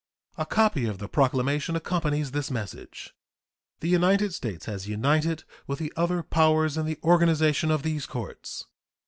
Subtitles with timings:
[0.35, 3.13] A copy of the proclamation accompanies this message.
[3.81, 8.65] The United States has united with the other powers in the organization of these courts.